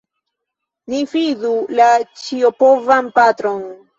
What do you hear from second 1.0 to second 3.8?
fidu la Ĉiopovan Patron!